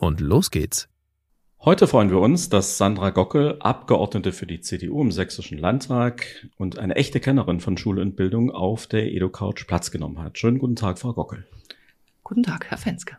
Und 0.00 0.20
los 0.20 0.50
geht's. 0.50 0.88
Heute 1.62 1.86
freuen 1.86 2.08
wir 2.08 2.20
uns, 2.20 2.48
dass 2.48 2.78
Sandra 2.78 3.10
Gockel, 3.10 3.58
Abgeordnete 3.60 4.32
für 4.32 4.46
die 4.46 4.62
CDU 4.62 5.02
im 5.02 5.12
Sächsischen 5.12 5.58
Landtag 5.58 6.48
und 6.56 6.78
eine 6.78 6.96
echte 6.96 7.20
Kennerin 7.20 7.60
von 7.60 7.76
Schule 7.76 8.00
und 8.00 8.16
Bildung 8.16 8.50
auf 8.50 8.86
der 8.86 9.12
EdoCouch 9.12 9.66
Platz 9.66 9.90
genommen 9.90 10.18
hat. 10.18 10.38
Schönen 10.38 10.58
guten 10.58 10.74
Tag, 10.74 10.98
Frau 10.98 11.12
Gockel. 11.12 11.46
Guten 12.22 12.42
Tag, 12.42 12.70
Herr 12.70 12.78
Fenske. 12.78 13.18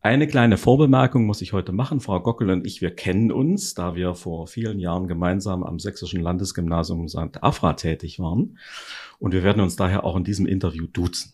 Eine 0.00 0.28
kleine 0.28 0.58
Vorbemerkung 0.58 1.26
muss 1.26 1.42
ich 1.42 1.52
heute 1.52 1.72
machen. 1.72 1.98
Frau 1.98 2.20
Gockel 2.20 2.50
und 2.50 2.64
ich, 2.68 2.80
wir 2.80 2.94
kennen 2.94 3.32
uns, 3.32 3.74
da 3.74 3.96
wir 3.96 4.14
vor 4.14 4.46
vielen 4.46 4.78
Jahren 4.78 5.08
gemeinsam 5.08 5.64
am 5.64 5.80
Sächsischen 5.80 6.20
Landesgymnasium 6.20 7.08
St. 7.08 7.42
Afra 7.42 7.72
tätig 7.72 8.20
waren. 8.20 8.58
Und 9.18 9.32
wir 9.32 9.42
werden 9.42 9.60
uns 9.60 9.74
daher 9.74 10.04
auch 10.04 10.14
in 10.14 10.22
diesem 10.22 10.46
Interview 10.46 10.86
duzen. 10.86 11.32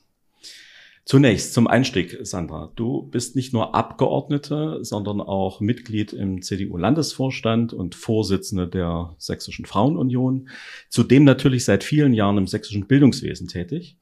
Zunächst 1.08 1.54
zum 1.54 1.66
Einstieg, 1.68 2.18
Sandra. 2.20 2.70
Du 2.76 3.00
bist 3.00 3.34
nicht 3.34 3.54
nur 3.54 3.74
Abgeordnete, 3.74 4.80
sondern 4.82 5.22
auch 5.22 5.58
Mitglied 5.58 6.12
im 6.12 6.42
CDU-Landesvorstand 6.42 7.72
und 7.72 7.94
Vorsitzende 7.94 8.68
der 8.68 9.14
Sächsischen 9.16 9.64
Frauenunion. 9.64 10.50
Zudem 10.90 11.24
natürlich 11.24 11.64
seit 11.64 11.82
vielen 11.82 12.12
Jahren 12.12 12.36
im 12.36 12.46
sächsischen 12.46 12.86
Bildungswesen 12.86 13.48
tätig. 13.48 13.96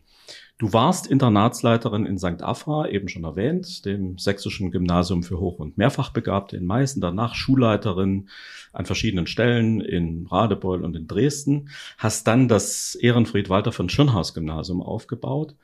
Du 0.59 0.73
warst 0.73 1.07
Internatsleiterin 1.07 2.07
in 2.07 2.19
St. 2.19 2.43
Afra, 2.43 2.89
eben 2.89 3.09
schon 3.09 3.23
erwähnt, 3.23 3.85
dem 3.85 4.19
sächsischen 4.19 4.73
Gymnasium 4.73 5.23
für 5.23 5.39
Hoch- 5.39 5.61
und 5.61 5.79
Mehrfachbegabte 5.79 6.57
in 6.57 6.67
Meißen, 6.67 7.01
danach 7.01 7.37
Schulleiterin 7.37 8.31
an 8.73 8.85
verschiedenen 8.85 9.29
Stellen 9.29 9.81
in 9.81 10.27
Radebeul 10.27 10.83
und 10.83 10.97
in 10.97 11.07
Dresden, 11.07 11.69
hast 11.99 12.27
dann 12.27 12.49
das 12.49 12.97
Ehrenfried 12.97 13.49
Walter 13.49 13.71
von 13.71 13.89
Schirnhaus 13.89 14.35
Gymnasium 14.35 14.83
aufgebaut 14.83 15.55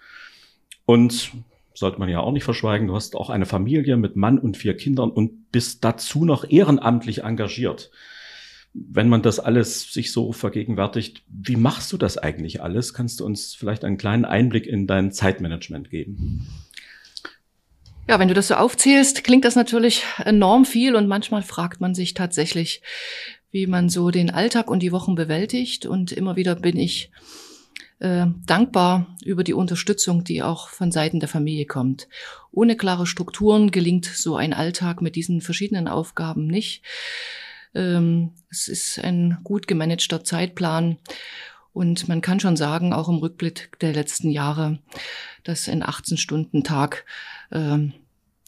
und 0.86 1.32
sollte 1.74 1.98
man 1.98 2.08
ja 2.08 2.20
auch 2.20 2.32
nicht 2.32 2.44
verschweigen, 2.44 2.88
du 2.88 2.94
hast 2.94 3.16
auch 3.16 3.30
eine 3.30 3.46
Familie 3.46 3.96
mit 3.96 4.16
Mann 4.16 4.38
und 4.38 4.56
vier 4.56 4.76
Kindern 4.76 5.10
und 5.10 5.50
bist 5.52 5.84
dazu 5.84 6.24
noch 6.24 6.48
ehrenamtlich 6.48 7.24
engagiert. 7.24 7.90
Wenn 8.74 9.08
man 9.08 9.22
das 9.22 9.38
alles 9.38 9.92
sich 9.92 10.12
so 10.12 10.32
vergegenwärtigt, 10.32 11.22
wie 11.28 11.56
machst 11.56 11.92
du 11.92 11.98
das 11.98 12.16
eigentlich 12.16 12.62
alles? 12.62 12.94
Kannst 12.94 13.20
du 13.20 13.26
uns 13.26 13.54
vielleicht 13.54 13.84
einen 13.84 13.98
kleinen 13.98 14.24
Einblick 14.24 14.66
in 14.66 14.86
dein 14.86 15.12
Zeitmanagement 15.12 15.90
geben? 15.90 16.46
Ja, 18.08 18.18
wenn 18.18 18.28
du 18.28 18.34
das 18.34 18.48
so 18.48 18.54
aufzählst, 18.54 19.24
klingt 19.24 19.44
das 19.44 19.56
natürlich 19.56 20.04
enorm 20.18 20.64
viel 20.64 20.96
und 20.96 21.06
manchmal 21.06 21.42
fragt 21.42 21.80
man 21.80 21.94
sich 21.94 22.14
tatsächlich, 22.14 22.82
wie 23.50 23.66
man 23.66 23.88
so 23.88 24.10
den 24.10 24.30
Alltag 24.30 24.70
und 24.70 24.82
die 24.82 24.92
Wochen 24.92 25.14
bewältigt. 25.14 25.86
Und 25.86 26.10
immer 26.10 26.36
wieder 26.36 26.56
bin 26.56 26.78
ich 26.78 27.10
äh, 28.02 28.26
dankbar 28.46 29.16
über 29.24 29.44
die 29.44 29.54
Unterstützung, 29.54 30.24
die 30.24 30.42
auch 30.42 30.68
von 30.68 30.90
Seiten 30.90 31.20
der 31.20 31.28
Familie 31.28 31.66
kommt. 31.66 32.08
Ohne 32.50 32.76
klare 32.76 33.06
Strukturen 33.06 33.70
gelingt 33.70 34.06
so 34.06 34.34
ein 34.34 34.52
Alltag 34.52 35.00
mit 35.02 35.14
diesen 35.14 35.40
verschiedenen 35.40 35.86
Aufgaben 35.86 36.48
nicht. 36.48 36.82
Ähm, 37.76 38.32
es 38.50 38.66
ist 38.66 38.98
ein 38.98 39.38
gut 39.44 39.68
gemanagter 39.68 40.24
Zeitplan 40.24 40.98
und 41.72 42.08
man 42.08 42.22
kann 42.22 42.40
schon 42.40 42.56
sagen, 42.56 42.92
auch 42.92 43.08
im 43.08 43.18
Rückblick 43.18 43.78
der 43.78 43.92
letzten 43.92 44.30
Jahre, 44.30 44.80
dass 45.44 45.68
ein 45.68 45.84
18-Stunden-Tag 45.84 47.04
äh, 47.50 47.78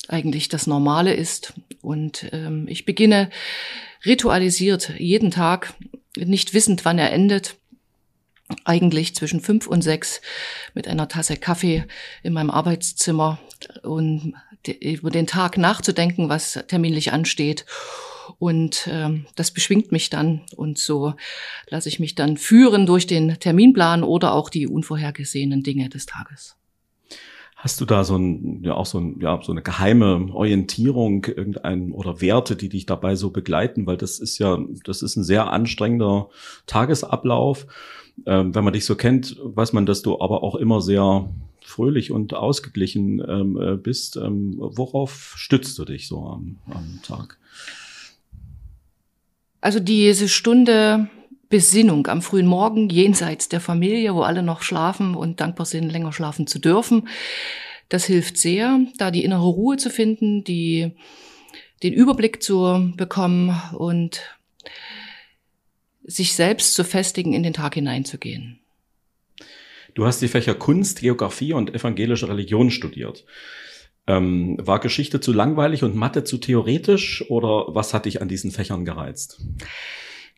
eigentlich 0.09 0.49
das 0.49 0.67
Normale 0.67 1.15
ist. 1.15 1.55
Und 1.81 2.29
ähm, 2.33 2.67
ich 2.67 2.87
beginne 2.87 3.31
ritualisiert 4.05 4.99
jeden 4.99 5.31
Tag, 5.31 5.75
nicht 6.17 6.55
wissend, 6.55 6.85
wann 6.85 6.99
er 6.99 7.13
endet 7.13 7.57
eigentlich 8.65 9.15
zwischen 9.15 9.41
fünf 9.41 9.67
und 9.67 9.83
sechs 9.83 10.21
mit 10.75 10.89
einer 10.89 11.09
Tasse 11.09 11.37
Kaffee 11.37 11.85
in 12.23 12.33
meinem 12.33 12.51
Arbeitszimmer 12.51 13.39
und 13.83 14.35
über 14.81 15.11
den 15.11 15.27
Tag 15.27 15.59
nachzudenken, 15.59 16.29
was 16.29 16.65
terminlich 16.69 17.13
ansteht. 17.13 17.67
Und 18.39 18.89
ähm, 18.91 19.27
das 19.37 19.51
beschwingt 19.51 19.93
mich 19.93 20.09
dann 20.09 20.41
und 20.57 20.79
so 20.79 21.15
lasse 21.69 21.89
ich 21.91 22.01
mich 22.01 22.15
dann 22.15 22.39
führen 22.39 22.87
durch 22.87 23.07
den 23.07 23.39
Terminplan 23.39 24.03
oder 24.03 24.33
auch 24.33 24.49
die 24.49 24.67
unvorhergesehenen 24.67 25.63
Dinge 25.63 25.91
des 25.91 26.07
Tages. 26.07 26.57
Hast 27.65 27.81
du 27.81 27.87
da 27.87 28.05
so 28.05 28.19
ein, 28.19 28.63
ja 28.63 28.75
auch 28.75 28.85
so, 28.85 28.99
ein, 28.99 29.19
ja, 29.21 29.41
so 29.43 29.51
eine 29.51 29.63
geheime 29.63 30.29
Orientierung, 30.35 31.25
irgendein 31.25 31.93
oder 31.93 32.21
Werte, 32.21 32.57
die 32.57 32.69
dich 32.69 32.85
dabei 32.85 33.17
so 33.17 33.31
begleiten? 33.31 33.87
Weil 33.87 33.97
das 33.97 34.19
ist 34.19 34.37
ja, 34.37 34.59
das 34.85 35.01
ist 35.01 35.17
ein 35.17 35.25
sehr 35.25 35.51
anstrengender 35.51 36.29
Tagesablauf. 36.67 37.67
Ähm, 38.27 38.55
wenn 38.55 38.65
man 38.65 38.75
dich 38.75 38.85
so 38.85 38.97
kennt, 38.97 39.39
weiß 39.43 39.73
man, 39.73 39.87
dass 39.87 40.03
du 40.03 40.21
aber 40.21 40.43
auch 40.43 40.57
immer 40.57 40.83
sehr 40.83 41.31
fröhlich 41.63 42.11
und 42.11 42.35
ausgeglichen 42.35 43.25
ähm, 43.27 43.59
äh, 43.59 43.77
bist. 43.77 44.19
Ähm, 44.19 44.57
worauf 44.59 45.33
stützt 45.39 45.79
du 45.79 45.87
dich 45.87 46.07
so 46.07 46.27
am, 46.27 46.59
am 46.67 47.01
Tag? 47.03 47.39
Also 49.63 49.81
diese 49.81 50.29
Stunde 50.29 51.09
Besinnung 51.55 52.09
am 52.09 52.21
frühen 52.21 52.49
Morgen 52.49 52.89
jenseits 52.89 53.49
der 53.49 53.61
Familie, 53.61 54.13
wo 54.17 54.23
alle 54.23 54.43
noch 54.43 54.63
schlafen 54.63 55.15
und 55.15 55.41
dankbar 55.41 55.67
sind, 55.67 55.89
länger 55.89 56.13
schlafen 56.13 56.49
zu 56.49 56.59
dürfen. 56.59 57.07
Das 57.89 58.07
hilft 58.07 58.39
sehr, 58.39 58.81
da 58.99 59.13
die 59.13 59.23
innere 59.23 59.47
Ruhe 59.47 59.77
zu 59.77 59.89
finden, 59.89 60.43
die, 60.43 60.97
den 61.85 61.93
Überblick 61.93 62.43
zu 62.43 62.93
bekommen 62.97 63.57
und 63.73 64.21
sich 66.03 66.35
selbst 66.35 66.75
zu 66.75 66.83
festigen, 66.83 67.35
in 67.35 67.45
den 67.45 67.53
Tag 67.53 67.75
hineinzugehen. 67.75 68.59
Du 69.95 70.07
hast 70.07 70.21
die 70.23 70.27
Fächer 70.27 70.57
Kunst, 70.57 71.03
Geografie 71.03 71.53
und 71.53 71.73
evangelische 71.73 72.29
Religion 72.29 72.73
studiert. 72.73 73.27
Ähm, 74.09 74.57
war 74.61 74.81
Geschichte 74.81 75.21
zu 75.21 75.33
langweilig 75.33 75.85
und 75.85 75.95
Mathe 75.95 76.25
zu 76.25 76.39
theoretisch 76.39 77.25
oder 77.31 77.67
was 77.69 77.95
hat 77.95 78.07
dich 78.07 78.21
an 78.21 78.27
diesen 78.27 78.51
Fächern 78.51 78.85
gereizt? 78.85 79.41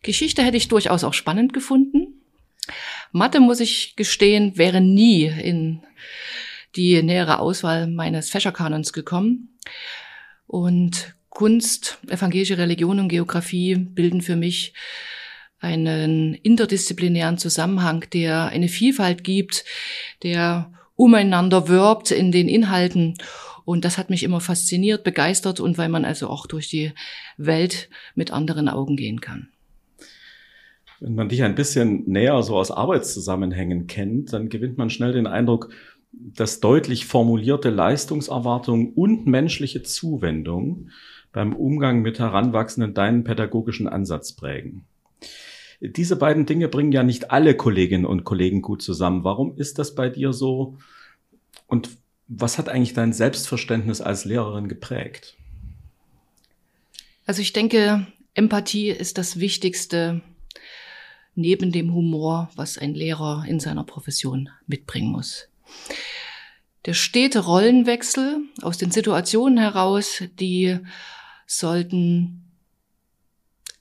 Geschichte 0.07 0.43
hätte 0.43 0.57
ich 0.57 0.69
durchaus 0.69 1.05
auch 1.05 1.15
spannend 1.15 1.53
gefunden. 1.53 2.23
Mathe, 3.13 3.41
muss 3.41 3.61
ich 3.61 3.97
gestehen, 3.97 4.57
wäre 4.57 4.81
nie 4.81 5.25
in 5.25 5.83
die 6.77 7.03
nähere 7.03 7.41
Auswahl 7.41 7.89
meines 7.89 8.31
Fächerkanons 8.31 8.93
gekommen. 8.93 9.59
Und 10.47 11.15
Kunst, 11.29 11.99
evangelische 12.09 12.57
Religion 12.57 13.01
und 13.01 13.09
Geografie 13.09 13.75
bilden 13.75 14.23
für 14.23 14.37
mich 14.37 14.75
einen 15.59 16.35
interdisziplinären 16.35 17.39
Zusammenhang, 17.39 18.05
der 18.13 18.47
eine 18.47 18.69
Vielfalt 18.69 19.25
gibt, 19.25 19.65
der 20.23 20.73
umeinander 20.95 21.67
wirbt 21.67 22.13
in 22.13 22.31
den 22.31 22.49
Inhalten. 22.49 23.19
Und 23.65 23.85
das 23.85 23.99
hat 23.99 24.09
mich 24.09 24.23
immer 24.23 24.41
fasziniert, 24.41 25.03
begeistert 25.03 25.59
und 25.59 25.79
weil 25.79 25.89
man 25.89 26.05
also 26.05 26.29
auch 26.29 26.47
durch 26.47 26.69
die 26.69 26.93
Welt 27.37 27.89
mit 28.15 28.31
anderen 28.31 28.69
Augen 28.69 28.97
gehen 28.97 29.21
kann. 29.21 29.49
Wenn 31.01 31.15
man 31.15 31.29
dich 31.29 31.43
ein 31.43 31.55
bisschen 31.55 32.05
näher 32.07 32.43
so 32.43 32.57
aus 32.57 32.71
Arbeitszusammenhängen 32.71 33.87
kennt, 33.87 34.33
dann 34.33 34.49
gewinnt 34.49 34.79
man 34.79 34.91
schnell 34.91 35.13
den 35.13 35.27
Eindruck, 35.27 35.71
dass 36.13 36.61
deutlich 36.61 37.07
formulierte 37.07 37.69
Leistungserwartungen 37.69 38.93
und 38.95 39.27
menschliche 39.27 39.83
Zuwendung 39.83 40.89
beim 41.33 41.55
Umgang 41.55 42.01
mit 42.01 42.19
Heranwachsenden 42.19 42.95
deinen 42.95 43.25
pädagogischen 43.25 43.89
Ansatz 43.89 44.33
prägen. 44.33 44.87
Diese 45.81 46.17
beiden 46.17 46.47
Dinge 46.47 46.69
bringen 46.69 46.93
ja 46.93 47.03
nicht 47.03 47.31
alle 47.31 47.55
Kolleginnen 47.55 48.07
und 48.07 48.25
Kollegen 48.25 48.63
gut 48.63 48.81
zusammen. 48.81 49.25
Warum 49.25 49.59
ist 49.59 49.79
das 49.79 49.95
bei 49.95 50.09
dir 50.09 50.33
so? 50.33 50.79
Und 51.67 51.91
was 52.29 52.57
hat 52.57 52.71
eigentlich 52.71 52.95
dein 52.95 53.13
Selbstverständnis 53.13 54.01
als 54.01 54.25
Lehrerin 54.25 54.69
geprägt? 54.69 55.37
Also 57.27 57.43
ich 57.43 57.53
denke, 57.53 58.07
Empathie 58.33 58.89
ist 58.89 59.19
das 59.19 59.39
Wichtigste 59.39 60.23
neben 61.37 61.71
dem 61.71 61.95
Humor, 61.95 62.51
was 62.57 62.79
ein 62.79 62.95
Lehrer 62.95 63.45
in 63.47 63.61
seiner 63.61 63.85
Profession 63.85 64.49
mitbringen 64.67 65.13
muss. 65.13 65.49
Der 66.87 66.95
stete 66.95 67.41
Rollenwechsel 67.41 68.41
aus 68.63 68.79
den 68.79 68.91
Situationen 68.91 69.59
heraus, 69.59 70.23
die 70.41 70.79
sollten 71.47 72.43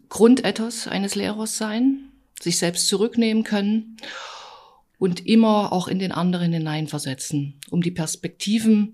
Grundethos 0.09 0.87
eines 0.87 1.15
Lehrers 1.15 1.57
sein, 1.57 2.11
sich 2.39 2.57
selbst 2.57 2.87
zurücknehmen 2.87 3.43
können 3.43 3.97
und 4.97 5.25
immer 5.25 5.71
auch 5.71 5.87
in 5.87 5.99
den 5.99 6.11
anderen 6.11 6.53
hineinversetzen, 6.53 7.59
um 7.69 7.81
die 7.81 7.91
Perspektiven 7.91 8.93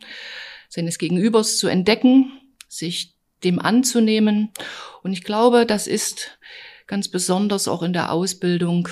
seines 0.70 0.98
Gegenübers 0.98 1.58
zu 1.58 1.68
entdecken, 1.68 2.32
sich 2.68 3.16
dem 3.44 3.60
anzunehmen. 3.60 4.50
Und 5.04 5.14
ich 5.14 5.24
glaube, 5.24 5.66
das 5.66 5.88
ist 5.88 6.38
ganz 6.92 7.08
besonders 7.08 7.70
auch 7.70 7.84
in 7.84 7.94
der 7.94 8.12
Ausbildung 8.12 8.90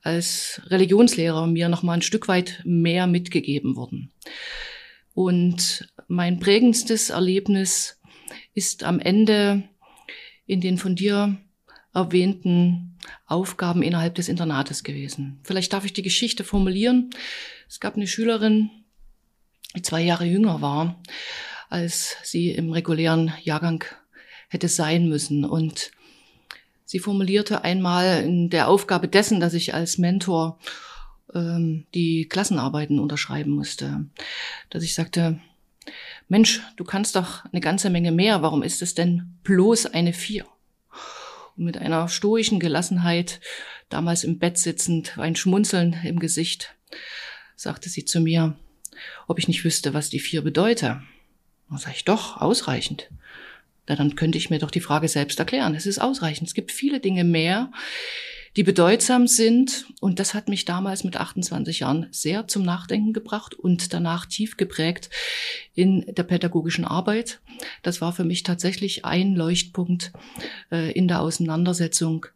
als 0.00 0.62
Religionslehrer 0.68 1.46
mir 1.46 1.68
noch 1.68 1.82
mal 1.82 1.92
ein 1.92 2.02
Stück 2.02 2.28
weit 2.28 2.62
mehr 2.64 3.06
mitgegeben 3.06 3.76
worden. 3.76 4.10
Und 5.12 5.92
mein 6.08 6.40
prägendstes 6.40 7.10
Erlebnis 7.10 8.00
ist 8.54 8.84
am 8.84 9.00
Ende 9.00 9.64
in 10.46 10.62
den 10.62 10.78
von 10.78 10.96
dir 10.96 11.36
erwähnten 11.92 12.96
Aufgaben 13.26 13.82
innerhalb 13.82 14.14
des 14.14 14.30
Internates 14.30 14.82
gewesen. 14.82 15.38
Vielleicht 15.42 15.74
darf 15.74 15.84
ich 15.84 15.92
die 15.92 16.02
Geschichte 16.02 16.42
formulieren. 16.42 17.10
Es 17.68 17.80
gab 17.80 17.96
eine 17.96 18.06
Schülerin, 18.06 18.70
die 19.74 19.82
zwei 19.82 20.00
Jahre 20.00 20.24
jünger 20.24 20.62
war, 20.62 21.02
als 21.68 22.16
sie 22.22 22.52
im 22.52 22.72
regulären 22.72 23.34
Jahrgang 23.42 23.84
hätte 24.48 24.68
sein 24.68 25.06
müssen. 25.06 25.44
Und 25.44 25.90
sie 26.86 27.00
formulierte 27.00 27.64
einmal 27.64 28.22
in 28.22 28.48
der 28.48 28.68
Aufgabe 28.68 29.08
dessen, 29.08 29.40
dass 29.40 29.52
ich 29.52 29.74
als 29.74 29.98
Mentor 29.98 30.58
ähm, 31.34 31.86
die 31.92 32.26
Klassenarbeiten 32.26 32.98
unterschreiben 32.98 33.50
musste, 33.50 34.06
dass 34.70 34.82
ich 34.82 34.94
sagte, 34.94 35.38
Mensch, 36.28 36.62
du 36.76 36.84
kannst 36.84 37.14
doch 37.14 37.44
eine 37.46 37.60
ganze 37.60 37.90
Menge 37.90 38.12
mehr. 38.12 38.42
Warum 38.42 38.62
ist 38.62 38.82
es 38.82 38.94
denn 38.94 39.36
bloß 39.42 39.86
eine 39.86 40.12
Vier? 40.12 40.46
Und 41.56 41.64
mit 41.64 41.76
einer 41.76 42.08
stoischen 42.08 42.58
Gelassenheit, 42.58 43.40
damals 43.88 44.24
im 44.24 44.38
Bett 44.38 44.58
sitzend, 44.58 45.18
ein 45.18 45.36
Schmunzeln 45.36 45.96
im 46.04 46.18
Gesicht, 46.18 46.74
sagte 47.54 47.88
sie 47.88 48.04
zu 48.04 48.20
mir, 48.20 48.56
ob 49.28 49.38
ich 49.38 49.48
nicht 49.48 49.64
wüsste, 49.64 49.94
was 49.94 50.10
die 50.10 50.18
Vier 50.18 50.42
bedeute. 50.42 51.02
Dann 51.68 51.78
sage 51.78 51.94
ich, 51.96 52.04
doch, 52.04 52.40
ausreichend. 52.40 53.10
Na, 53.88 53.94
dann 53.94 54.16
könnte 54.16 54.38
ich 54.38 54.50
mir 54.50 54.58
doch 54.58 54.70
die 54.70 54.80
Frage 54.80 55.08
selbst 55.08 55.38
erklären. 55.38 55.74
Es 55.74 55.86
ist 55.86 56.00
ausreichend. 56.00 56.48
Es 56.48 56.54
gibt 56.54 56.72
viele 56.72 57.00
Dinge 57.00 57.24
mehr, 57.24 57.70
die 58.56 58.62
bedeutsam 58.62 59.26
sind. 59.26 59.86
Und 60.00 60.18
das 60.18 60.34
hat 60.34 60.48
mich 60.48 60.64
damals 60.64 61.04
mit 61.04 61.16
28 61.16 61.80
Jahren 61.80 62.06
sehr 62.10 62.48
zum 62.48 62.62
Nachdenken 62.62 63.12
gebracht 63.12 63.54
und 63.54 63.92
danach 63.92 64.26
tief 64.26 64.56
geprägt 64.56 65.10
in 65.74 66.04
der 66.08 66.24
pädagogischen 66.24 66.84
Arbeit. 66.84 67.40
Das 67.82 68.00
war 68.00 68.12
für 68.12 68.24
mich 68.24 68.42
tatsächlich 68.42 69.04
ein 69.04 69.36
Leuchtpunkt 69.36 70.12
äh, 70.72 70.90
in 70.92 71.06
der 71.06 71.20
Auseinandersetzung, 71.20 72.26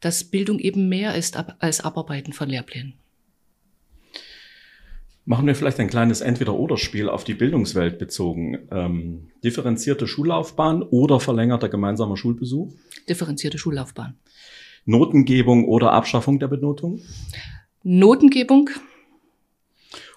dass 0.00 0.24
Bildung 0.24 0.58
eben 0.58 0.88
mehr 0.88 1.14
ist 1.14 1.36
als 1.58 1.80
Abarbeiten 1.80 2.32
von 2.32 2.48
Lehrplänen. 2.48 2.94
Machen 5.26 5.46
wir 5.46 5.54
vielleicht 5.54 5.80
ein 5.80 5.88
kleines 5.88 6.20
Entweder-Oder-Spiel 6.20 7.08
auf 7.08 7.24
die 7.24 7.32
Bildungswelt 7.32 7.98
bezogen. 7.98 8.68
Ähm, 8.70 9.28
differenzierte 9.42 10.06
Schullaufbahn 10.06 10.82
oder 10.82 11.18
verlängerter 11.18 11.70
gemeinsamer 11.70 12.18
Schulbesuch? 12.18 12.74
Differenzierte 13.08 13.56
Schullaufbahn. 13.56 14.18
Notengebung 14.84 15.66
oder 15.66 15.92
Abschaffung 15.92 16.38
der 16.38 16.48
Benotung? 16.48 17.00
Notengebung. 17.82 18.68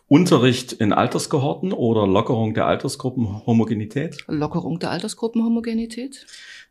Unterricht 0.10 0.74
in 0.74 0.92
Alterskohorten 0.92 1.72
oder 1.72 2.06
Lockerung 2.06 2.54
der 2.54 2.66
Altersgruppenhomogenität? 2.66 4.26
Lockerung 4.28 4.80
der 4.80 4.92
Altersgruppenhomogenität. 4.92 6.26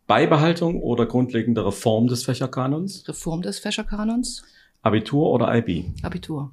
Beibehaltung 0.07 0.83
oder 0.83 1.07
grundlegende 1.07 1.65
Reform 1.65 2.07
des 2.07 2.25
Fächerkanons? 2.25 3.09
Reform 3.09 3.41
des 3.41 3.61
Fächerkanons. 3.61 4.45
Abitur 4.83 5.31
oder 5.31 5.55
IB? 5.55 5.87
Abitur 6.03 6.53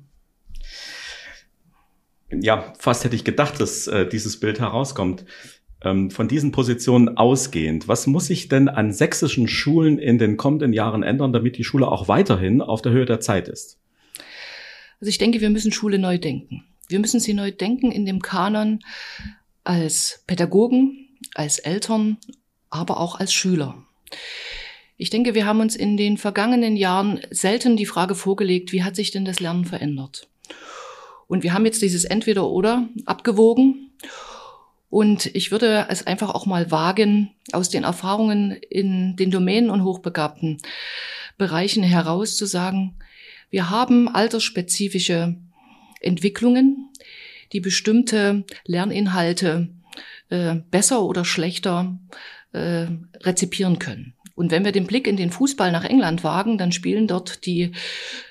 ja, 2.42 2.74
fast 2.78 3.04
hätte 3.04 3.16
ich 3.16 3.24
gedacht, 3.24 3.60
dass 3.60 3.88
äh, 3.88 4.08
dieses 4.08 4.40
Bild 4.40 4.60
herauskommt. 4.60 5.26
Ähm, 5.84 6.12
von 6.12 6.28
diesen 6.28 6.52
Positionen 6.52 7.18
ausgehend, 7.18 7.88
was 7.88 8.08
muss 8.08 8.28
sich 8.28 8.48
denn 8.48 8.70
an 8.70 8.94
sächsischen 8.94 9.48
Schulen 9.48 9.98
in 9.98 10.18
den 10.18 10.38
kommenden 10.38 10.72
Jahren 10.72 11.04
ändern, 11.04 11.34
damit 11.34 11.58
die 11.58 11.66
Schule 11.66 11.90
auch 11.90 12.08
weiterhin 12.08 12.62
auf 12.62 12.82
der 12.82 12.94
Höhe 12.94 13.06
der 13.06 13.20
Zeit 13.20 13.50
ist? 13.50 13.80
Also 15.02 15.10
ich 15.10 15.18
denke, 15.18 15.42
wir 15.42 15.50
müssen 15.50 15.74
Schule 15.74 16.00
neu 16.00 16.18
denken. 16.18 16.64
Wir 16.88 17.00
müssen 17.00 17.20
sie 17.20 17.34
neu 17.34 17.52
denken 17.52 17.92
in 17.92 18.06
dem 18.06 18.22
Kanon 18.22 18.80
als 19.66 20.24
Pädagogen, 20.28 21.10
als 21.36 21.60
Eltern, 21.60 22.18
aber 22.70 23.00
auch 23.00 23.20
als 23.20 23.34
Schüler. 23.34 23.84
Ich 24.96 25.10
denke, 25.10 25.34
wir 25.36 25.46
haben 25.46 25.60
uns 25.60 25.76
in 25.76 25.98
den 25.98 26.18
vergangenen 26.18 26.78
Jahren 26.78 27.20
selten 27.30 27.76
die 27.76 27.86
Frage 27.86 28.16
vorgelegt, 28.16 28.72
wie 28.72 28.84
hat 28.84 28.96
sich 28.96 29.12
denn 29.12 29.26
das 29.26 29.40
Lernen 29.40 29.66
verändert? 29.66 30.30
Und 31.28 31.44
wir 31.44 31.54
haben 31.54 31.66
jetzt 31.66 31.82
dieses 31.82 32.06
Entweder-Oder 32.06 32.88
abgewogen. 33.06 33.92
Und 34.90 35.26
ich 35.36 35.52
würde 35.52 35.88
es 35.90 36.06
einfach 36.06 36.30
auch 36.30 36.46
mal 36.46 36.70
wagen, 36.70 37.32
aus 37.52 37.70
den 37.70 37.84
Erfahrungen 37.84 38.52
in 38.52 39.16
den 39.16 39.32
Domänen 39.32 39.70
und 39.70 39.84
hochbegabten 39.84 40.60
Bereichen 41.38 41.84
heraus 41.84 42.38
zu 42.38 42.46
sagen, 42.46 42.96
wir 43.50 43.70
haben 43.70 44.08
altersspezifische 44.08 45.36
Entwicklungen, 46.00 46.90
die 47.54 47.60
bestimmte 47.60 48.44
Lerninhalte 48.66 49.70
äh, 50.30 50.56
besser 50.70 51.04
oder 51.04 51.26
schlechter 51.26 52.00
äh, 52.52 52.88
rezipieren 53.22 53.80
können. 53.80 54.13
Und 54.36 54.52
wenn 54.52 54.66
wir 54.66 54.72
den 54.72 54.88
Blick 54.88 55.08
in 55.08 55.16
den 55.16 55.30
Fußball 55.30 55.72
nach 55.72 55.84
England 55.84 56.24
wagen, 56.24 56.58
dann 56.58 56.72
spielen 56.72 57.08
dort 57.08 57.46
die 57.46 57.72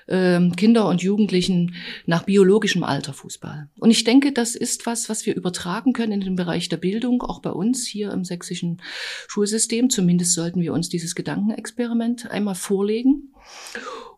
äh, 0.08 0.40
Kinder 0.56 0.88
und 0.88 1.02
Jugendlichen 1.02 1.76
nach 2.06 2.24
biologischem 2.24 2.82
Alter 2.82 3.12
Fußball. 3.12 3.68
Und 3.78 3.90
ich 3.90 4.02
denke, 4.02 4.32
das 4.32 4.56
ist 4.56 4.84
was, 4.86 5.08
was 5.08 5.26
wir 5.26 5.36
übertragen 5.36 5.92
können 5.92 6.12
in 6.12 6.20
den 6.20 6.36
Bereich 6.36 6.68
der 6.68 6.76
Bildung, 6.78 7.22
auch 7.22 7.40
bei 7.40 7.50
uns 7.50 7.86
hier 7.86 8.10
im 8.12 8.24
sächsischen 8.24 8.82
Schulsystem. 9.28 9.90
Zumindest 9.90 10.34
sollten 10.34 10.60
wir 10.60 10.72
uns 10.72 10.88
dieses 10.88 11.14
Gedankenexperiment 11.14 12.30
einmal 12.30 12.56
vorlegen. 12.56 13.32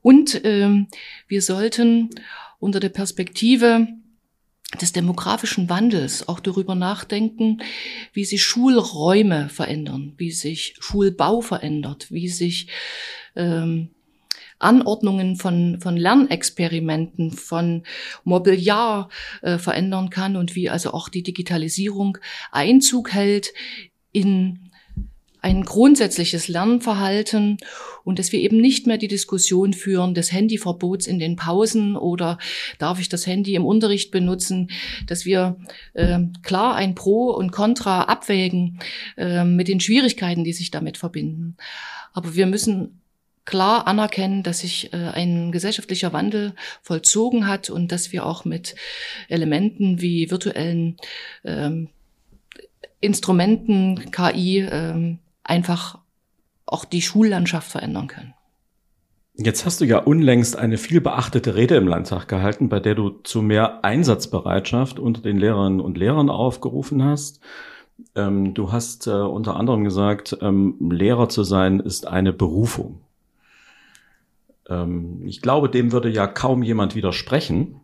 Und 0.00 0.40
ähm, 0.44 0.88
wir 1.28 1.42
sollten 1.42 2.10
unter 2.58 2.80
der 2.80 2.88
Perspektive 2.88 3.88
des 4.80 4.92
demografischen 4.92 5.68
Wandels 5.68 6.28
auch 6.28 6.40
darüber 6.40 6.74
nachdenken, 6.74 7.62
wie 8.12 8.24
sich 8.24 8.42
Schulräume 8.42 9.48
verändern, 9.48 10.14
wie 10.16 10.30
sich 10.30 10.76
Schulbau 10.80 11.40
verändert, 11.40 12.10
wie 12.10 12.28
sich 12.28 12.68
ähm, 13.36 13.90
Anordnungen 14.58 15.36
von, 15.36 15.80
von 15.80 15.96
Lernexperimenten, 15.96 17.32
von 17.32 17.82
Mobiliar 18.24 19.08
äh, 19.42 19.58
verändern 19.58 20.10
kann 20.10 20.36
und 20.36 20.54
wie 20.54 20.70
also 20.70 20.92
auch 20.92 21.08
die 21.08 21.22
Digitalisierung 21.22 22.18
Einzug 22.50 23.12
hält 23.12 23.52
in 24.12 24.70
ein 25.44 25.62
grundsätzliches 25.62 26.48
Lernverhalten 26.48 27.58
und 28.02 28.18
dass 28.18 28.32
wir 28.32 28.40
eben 28.40 28.56
nicht 28.56 28.86
mehr 28.86 28.96
die 28.96 29.08
Diskussion 29.08 29.74
führen 29.74 30.14
des 30.14 30.32
Handyverbots 30.32 31.06
in 31.06 31.18
den 31.18 31.36
Pausen 31.36 31.96
oder 31.96 32.38
darf 32.78 32.98
ich 32.98 33.10
das 33.10 33.26
Handy 33.26 33.54
im 33.54 33.66
Unterricht 33.66 34.10
benutzen, 34.10 34.70
dass 35.06 35.26
wir 35.26 35.58
äh, 35.92 36.20
klar 36.42 36.76
ein 36.76 36.94
Pro 36.94 37.30
und 37.30 37.52
Contra 37.52 38.04
abwägen 38.04 38.80
äh, 39.18 39.44
mit 39.44 39.68
den 39.68 39.80
Schwierigkeiten, 39.80 40.44
die 40.44 40.54
sich 40.54 40.70
damit 40.70 40.96
verbinden. 40.96 41.58
Aber 42.14 42.34
wir 42.34 42.46
müssen 42.46 43.02
klar 43.44 43.86
anerkennen, 43.86 44.44
dass 44.44 44.60
sich 44.60 44.94
äh, 44.94 44.96
ein 44.96 45.52
gesellschaftlicher 45.52 46.14
Wandel 46.14 46.54
vollzogen 46.80 47.46
hat 47.46 47.68
und 47.68 47.92
dass 47.92 48.12
wir 48.12 48.24
auch 48.24 48.46
mit 48.46 48.76
Elementen 49.28 50.00
wie 50.00 50.30
virtuellen 50.30 50.96
ähm, 51.44 51.90
Instrumenten, 53.00 54.10
KI, 54.10 54.60
ähm, 54.60 55.18
einfach 55.44 55.98
auch 56.66 56.84
die 56.84 57.02
Schullandschaft 57.02 57.70
verändern 57.70 58.08
können. 58.08 58.34
Jetzt 59.36 59.66
hast 59.66 59.80
du 59.80 59.84
ja 59.84 59.98
unlängst 59.98 60.56
eine 60.56 60.78
viel 60.78 61.00
beachtete 61.00 61.56
Rede 61.56 61.74
im 61.74 61.88
Landtag 61.88 62.28
gehalten, 62.28 62.68
bei 62.68 62.78
der 62.78 62.94
du 62.94 63.10
zu 63.10 63.42
mehr 63.42 63.84
Einsatzbereitschaft 63.84 65.00
unter 65.00 65.22
den 65.22 65.38
Lehrerinnen 65.38 65.80
und 65.80 65.98
Lehrern 65.98 66.30
aufgerufen 66.30 67.02
hast. 67.02 67.40
Ähm, 68.14 68.54
du 68.54 68.70
hast 68.70 69.08
äh, 69.08 69.10
unter 69.10 69.56
anderem 69.56 69.82
gesagt, 69.82 70.38
ähm, 70.40 70.76
Lehrer 70.90 71.28
zu 71.28 71.42
sein 71.42 71.80
ist 71.80 72.06
eine 72.06 72.32
Berufung. 72.32 73.00
Ähm, 74.68 75.22
ich 75.26 75.42
glaube, 75.42 75.68
dem 75.68 75.90
würde 75.90 76.10
ja 76.10 76.28
kaum 76.28 76.62
jemand 76.62 76.94
widersprechen. 76.94 77.80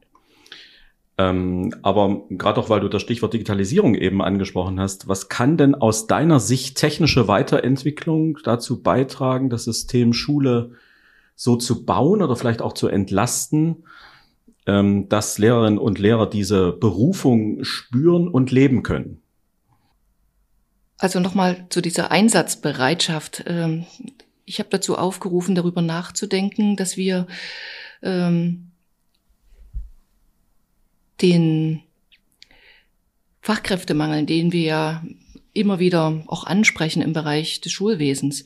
Ähm, 1.20 1.74
aber 1.82 2.22
gerade 2.30 2.58
auch, 2.58 2.70
weil 2.70 2.80
du 2.80 2.88
das 2.88 3.02
Stichwort 3.02 3.34
Digitalisierung 3.34 3.94
eben 3.94 4.22
angesprochen 4.22 4.80
hast, 4.80 5.06
was 5.06 5.28
kann 5.28 5.58
denn 5.58 5.74
aus 5.74 6.06
deiner 6.06 6.40
Sicht 6.40 6.78
technische 6.78 7.28
Weiterentwicklung 7.28 8.38
dazu 8.42 8.82
beitragen, 8.82 9.50
das 9.50 9.64
System 9.64 10.14
Schule 10.14 10.72
so 11.36 11.56
zu 11.56 11.84
bauen 11.84 12.22
oder 12.22 12.36
vielleicht 12.36 12.62
auch 12.62 12.72
zu 12.72 12.88
entlasten, 12.88 13.84
ähm, 14.64 15.10
dass 15.10 15.36
Lehrerinnen 15.36 15.78
und 15.78 15.98
Lehrer 15.98 16.28
diese 16.28 16.72
Berufung 16.72 17.64
spüren 17.64 18.26
und 18.26 18.50
leben 18.50 18.82
können? 18.82 19.20
Also 20.96 21.20
nochmal 21.20 21.66
zu 21.68 21.82
dieser 21.82 22.10
Einsatzbereitschaft. 22.10 23.44
Ähm, 23.46 23.84
ich 24.46 24.58
habe 24.58 24.70
dazu 24.70 24.96
aufgerufen, 24.96 25.54
darüber 25.54 25.82
nachzudenken, 25.82 26.76
dass 26.76 26.96
wir 26.96 27.26
den 31.22 31.82
Fachkräftemangel, 33.40 34.26
den 34.26 34.52
wir 34.52 35.02
immer 35.52 35.78
wieder 35.78 36.22
auch 36.26 36.44
ansprechen 36.44 37.02
im 37.02 37.12
Bereich 37.12 37.60
des 37.60 37.72
Schulwesens, 37.72 38.44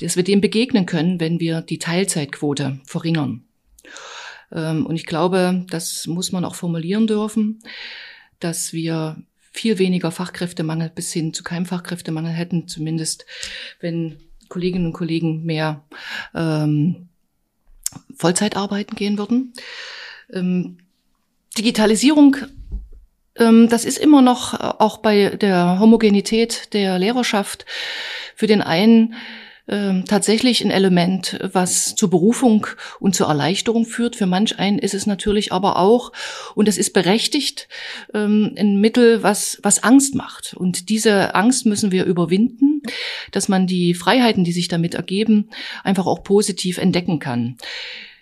dass 0.00 0.16
wir 0.16 0.24
dem 0.24 0.40
begegnen 0.40 0.86
können, 0.86 1.20
wenn 1.20 1.40
wir 1.40 1.60
die 1.60 1.78
Teilzeitquote 1.78 2.80
verringern. 2.84 3.44
Ähm, 4.52 4.86
und 4.86 4.96
ich 4.96 5.06
glaube, 5.06 5.64
das 5.70 6.06
muss 6.06 6.32
man 6.32 6.44
auch 6.44 6.54
formulieren 6.54 7.06
dürfen, 7.06 7.60
dass 8.40 8.72
wir 8.72 9.22
viel 9.52 9.78
weniger 9.78 10.10
Fachkräftemangel 10.10 10.90
bis 10.90 11.12
hin 11.12 11.32
zu 11.32 11.44
keinem 11.44 11.66
Fachkräftemangel 11.66 12.32
hätten, 12.32 12.66
zumindest 12.66 13.24
wenn 13.80 14.18
Kolleginnen 14.48 14.86
und 14.86 14.92
Kollegen 14.92 15.44
mehr 15.44 15.84
ähm, 16.34 17.08
Vollzeit 18.16 18.56
arbeiten 18.56 18.96
gehen 18.96 19.16
würden. 19.16 19.52
Ähm, 20.32 20.78
Digitalisierung, 21.56 22.36
ähm, 23.36 23.68
das 23.68 23.84
ist 23.84 23.98
immer 23.98 24.22
noch 24.22 24.54
äh, 24.54 24.56
auch 24.78 24.98
bei 24.98 25.30
der 25.30 25.78
Homogenität 25.80 26.72
der 26.72 26.98
Lehrerschaft 26.98 27.64
für 28.34 28.46
den 28.46 28.62
einen 28.62 29.14
ähm, 29.66 30.04
tatsächlich 30.06 30.62
ein 30.62 30.70
Element, 30.70 31.38
was 31.40 31.94
zur 31.94 32.10
Berufung 32.10 32.66
und 33.00 33.14
zur 33.14 33.28
Erleichterung 33.28 33.86
führt. 33.86 34.14
Für 34.14 34.26
manch 34.26 34.58
einen 34.58 34.78
ist 34.78 34.92
es 34.92 35.06
natürlich 35.06 35.52
aber 35.52 35.78
auch, 35.78 36.12
und 36.54 36.68
es 36.68 36.76
ist 36.76 36.92
berechtigt, 36.92 37.68
ähm, 38.12 38.54
ein 38.58 38.78
Mittel, 38.80 39.22
was, 39.22 39.58
was 39.62 39.82
Angst 39.82 40.14
macht. 40.14 40.52
Und 40.54 40.90
diese 40.90 41.34
Angst 41.34 41.64
müssen 41.64 41.92
wir 41.92 42.04
überwinden, 42.04 42.82
dass 43.32 43.48
man 43.48 43.66
die 43.66 43.94
Freiheiten, 43.94 44.44
die 44.44 44.52
sich 44.52 44.68
damit 44.68 44.94
ergeben, 44.94 45.48
einfach 45.82 46.04
auch 46.04 46.22
positiv 46.22 46.76
entdecken 46.76 47.18
kann. 47.18 47.56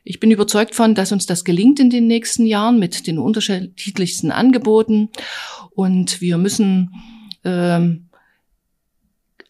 Ich 0.04 0.18
bin 0.18 0.30
überzeugt 0.30 0.74
von, 0.74 0.94
dass 0.94 1.12
uns 1.12 1.26
das 1.26 1.44
gelingt 1.44 1.78
in 1.78 1.90
den 1.90 2.06
nächsten 2.06 2.44
Jahren 2.44 2.78
mit 2.78 3.06
den 3.06 3.18
unterschiedlichsten 3.18 4.32
Angeboten. 4.32 5.10
Und 5.74 6.20
wir 6.20 6.38
müssen 6.38 6.90
ähm, 7.44 8.08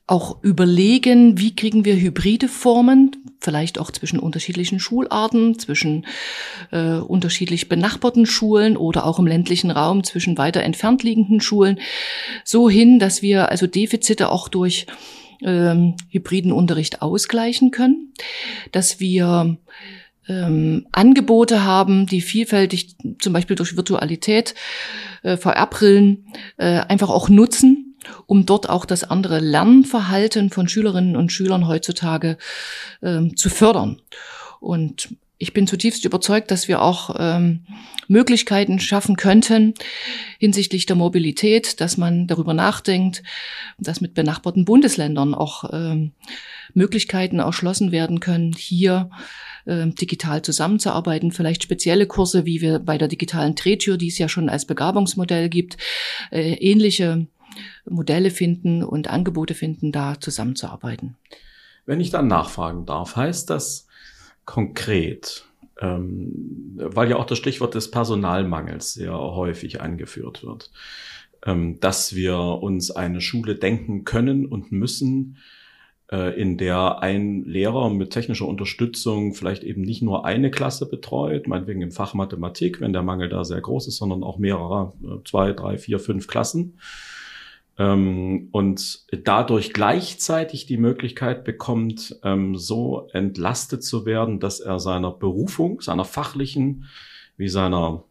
auch 0.06 0.42
überlegen, 0.42 1.38
wie 1.38 1.56
kriegen 1.56 1.84
wir 1.86 1.96
hybride 1.96 2.48
Formen, 2.48 3.16
vielleicht 3.40 3.78
auch 3.78 3.90
zwischen 3.90 4.18
unterschiedlichen 4.18 4.78
Schularten, 4.78 5.58
zwischen 5.58 6.06
äh, 6.70 6.96
unterschiedlich 6.96 7.68
benachbarten 7.68 8.26
Schulen 8.26 8.76
oder 8.76 9.06
auch 9.06 9.18
im 9.18 9.26
ländlichen 9.26 9.70
Raum 9.70 10.04
zwischen 10.04 10.36
weiter 10.36 10.62
entfernt 10.62 11.02
liegenden 11.02 11.40
Schulen, 11.40 11.80
so 12.44 12.68
hin, 12.68 12.98
dass 12.98 13.22
wir 13.22 13.48
also 13.48 13.66
Defizite 13.66 14.30
auch 14.30 14.48
durch 14.48 14.86
ähm, 15.42 15.94
hybriden 16.10 16.52
Unterricht 16.52 17.00
ausgleichen 17.00 17.70
können, 17.70 18.12
dass 18.70 19.00
wir 19.00 19.56
ähm, 20.28 20.86
Angebote 20.92 21.64
haben, 21.64 22.06
die 22.06 22.20
vielfältig, 22.20 22.96
zum 23.18 23.32
Beispiel 23.32 23.56
durch 23.56 23.76
Virtualität, 23.76 24.54
äh, 25.22 25.36
VR-Brillen, 25.36 26.26
äh, 26.56 26.80
einfach 26.80 27.10
auch 27.10 27.28
nutzen 27.28 27.88
um 28.26 28.46
dort 28.46 28.68
auch 28.68 28.84
das 28.84 29.04
andere 29.04 29.38
Lernverhalten 29.38 30.50
von 30.50 30.68
Schülerinnen 30.68 31.16
und 31.16 31.30
Schülern 31.30 31.68
heutzutage 31.68 32.36
ähm, 33.02 33.36
zu 33.36 33.48
fördern. 33.48 34.00
Und 34.60 35.14
ich 35.38 35.52
bin 35.52 35.66
zutiefst 35.66 36.04
überzeugt, 36.04 36.52
dass 36.52 36.68
wir 36.68 36.82
auch 36.82 37.16
ähm, 37.18 37.66
Möglichkeiten 38.06 38.78
schaffen 38.78 39.16
könnten 39.16 39.74
hinsichtlich 40.38 40.86
der 40.86 40.94
Mobilität, 40.94 41.80
dass 41.80 41.96
man 41.96 42.28
darüber 42.28 42.54
nachdenkt, 42.54 43.24
dass 43.78 44.00
mit 44.00 44.14
benachbarten 44.14 44.64
Bundesländern 44.64 45.34
auch 45.34 45.64
ähm, 45.72 46.12
Möglichkeiten 46.74 47.40
erschlossen 47.40 47.90
werden 47.90 48.20
können, 48.20 48.52
hier 48.52 49.10
äh, 49.64 49.86
digital 49.88 50.42
zusammenzuarbeiten, 50.42 51.32
vielleicht 51.32 51.62
spezielle 51.62 52.06
Kurse, 52.06 52.46
wie 52.46 52.60
wir 52.60 52.78
bei 52.78 52.98
der 52.98 53.08
digitalen 53.08 53.54
Drehtür, 53.54 53.96
die 53.96 54.08
es 54.08 54.18
ja 54.18 54.28
schon 54.28 54.48
als 54.48 54.66
Begabungsmodell 54.66 55.48
gibt, 55.48 55.76
äh, 56.30 56.54
ähnliche 56.54 57.26
Modelle 57.88 58.30
finden 58.30 58.82
und 58.82 59.08
Angebote 59.08 59.54
finden, 59.54 59.92
da 59.92 60.20
zusammenzuarbeiten. 60.20 61.16
Wenn 61.84 62.00
ich 62.00 62.10
dann 62.10 62.28
nachfragen 62.28 62.86
darf, 62.86 63.16
heißt 63.16 63.50
das 63.50 63.86
konkret, 64.44 65.44
ähm, 65.80 66.72
weil 66.76 67.10
ja 67.10 67.16
auch 67.16 67.26
das 67.26 67.38
Stichwort 67.38 67.74
des 67.74 67.90
Personalmangels 67.90 68.94
sehr 68.94 69.18
häufig 69.18 69.80
angeführt 69.80 70.44
wird, 70.44 70.70
ähm, 71.44 71.80
dass 71.80 72.14
wir 72.14 72.38
uns 72.38 72.90
eine 72.90 73.20
Schule 73.20 73.56
denken 73.56 74.04
können 74.04 74.46
und 74.46 74.72
müssen, 74.72 75.38
in 76.12 76.58
der 76.58 77.00
ein 77.00 77.44
Lehrer 77.44 77.88
mit 77.88 78.10
technischer 78.10 78.46
Unterstützung 78.46 79.32
vielleicht 79.32 79.64
eben 79.64 79.80
nicht 79.80 80.02
nur 80.02 80.26
eine 80.26 80.50
Klasse 80.50 80.86
betreut, 80.86 81.46
meinetwegen 81.46 81.80
im 81.80 81.90
Fach 81.90 82.12
Mathematik, 82.12 82.82
wenn 82.82 82.92
der 82.92 83.02
Mangel 83.02 83.30
da 83.30 83.44
sehr 83.44 83.62
groß 83.62 83.88
ist, 83.88 83.96
sondern 83.96 84.22
auch 84.22 84.38
mehrere, 84.38 84.92
äh, 85.02 85.24
zwei, 85.24 85.52
drei, 85.52 85.78
vier, 85.78 85.98
fünf 85.98 86.26
Klassen 86.26 86.74
ähm, 87.78 88.48
und 88.52 89.06
dadurch 89.24 89.72
gleichzeitig 89.72 90.66
die 90.66 90.76
Möglichkeit 90.76 91.44
bekommt, 91.44 92.16
ähm, 92.22 92.56
so 92.56 93.08
entlastet 93.12 93.82
zu 93.82 94.04
werden, 94.04 94.40
dass 94.40 94.60
er 94.60 94.78
seiner 94.78 95.10
Berufung, 95.10 95.80
seiner 95.80 96.04
fachlichen 96.04 96.84
wie 97.36 97.48
seiner 97.48 98.04